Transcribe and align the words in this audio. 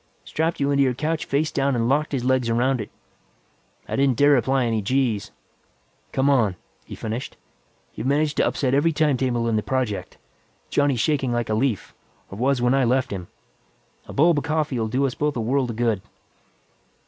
"Strapped 0.25 0.59
you 0.59 0.71
into 0.71 0.81
your 0.81 0.95
couch 0.95 1.25
face 1.25 1.51
down 1.51 1.75
and 1.75 1.87
locked 1.87 2.11
his 2.11 2.23
legs 2.25 2.49
around 2.49 2.81
it. 2.81 2.89
I 3.87 3.95
didn't 3.95 4.17
dare 4.17 4.35
apply 4.35 4.65
any 4.65 4.81
g's. 4.81 5.29
Come 6.11 6.27
on," 6.27 6.55
he 6.85 6.95
finished, 6.95 7.37
"you've 7.93 8.07
managed 8.07 8.37
to 8.37 8.47
upset 8.47 8.73
every 8.73 8.93
timetable 8.93 9.47
in 9.47 9.57
the 9.57 9.61
project. 9.61 10.17
Johnny's 10.71 10.99
shaking 10.99 11.31
like 11.31 11.49
a 11.49 11.53
leaf, 11.53 11.93
or 12.31 12.39
was 12.39 12.63
when 12.63 12.73
I 12.73 12.83
left 12.83 13.11
him. 13.11 13.27
A 14.07 14.11
bulb 14.13 14.39
of 14.39 14.43
coffee 14.43 14.79
will 14.79 14.87
do 14.87 15.05
us 15.05 15.13
both 15.13 15.35
a 15.35 15.39
world 15.39 15.69
of 15.69 15.75
good." 15.75 16.01